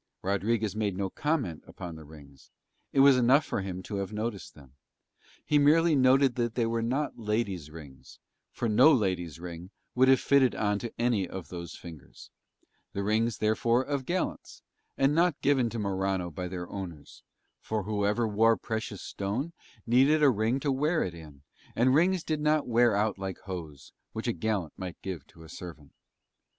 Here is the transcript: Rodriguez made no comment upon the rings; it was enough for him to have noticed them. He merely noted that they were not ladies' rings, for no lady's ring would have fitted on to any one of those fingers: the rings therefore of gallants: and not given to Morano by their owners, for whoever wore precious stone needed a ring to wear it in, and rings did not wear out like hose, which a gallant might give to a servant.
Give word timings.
Rodriguez 0.23 0.75
made 0.75 0.97
no 0.97 1.11
comment 1.11 1.63
upon 1.67 1.95
the 1.95 2.03
rings; 2.05 2.49
it 2.91 3.01
was 3.01 3.17
enough 3.17 3.45
for 3.45 3.61
him 3.61 3.83
to 3.83 3.97
have 3.97 4.11
noticed 4.11 4.55
them. 4.55 4.73
He 5.45 5.59
merely 5.59 5.95
noted 5.95 6.33
that 6.37 6.55
they 6.55 6.65
were 6.65 6.81
not 6.81 7.19
ladies' 7.19 7.69
rings, 7.69 8.17
for 8.51 8.67
no 8.67 8.91
lady's 8.91 9.39
ring 9.39 9.69
would 9.93 10.07
have 10.07 10.19
fitted 10.19 10.55
on 10.55 10.79
to 10.79 10.91
any 10.97 11.27
one 11.27 11.37
of 11.37 11.49
those 11.49 11.75
fingers: 11.77 12.31
the 12.93 13.03
rings 13.03 13.37
therefore 13.37 13.83
of 13.83 14.07
gallants: 14.07 14.63
and 14.97 15.13
not 15.13 15.39
given 15.39 15.69
to 15.69 15.77
Morano 15.77 16.31
by 16.31 16.47
their 16.47 16.67
owners, 16.67 17.21
for 17.59 17.83
whoever 17.83 18.27
wore 18.27 18.57
precious 18.57 19.03
stone 19.03 19.53
needed 19.85 20.23
a 20.23 20.31
ring 20.31 20.59
to 20.61 20.71
wear 20.71 21.03
it 21.03 21.13
in, 21.13 21.43
and 21.75 21.93
rings 21.93 22.23
did 22.23 22.41
not 22.41 22.67
wear 22.67 22.95
out 22.95 23.19
like 23.19 23.37
hose, 23.41 23.93
which 24.13 24.27
a 24.27 24.33
gallant 24.33 24.73
might 24.79 24.99
give 25.03 25.27
to 25.27 25.43
a 25.43 25.47
servant. 25.47 25.91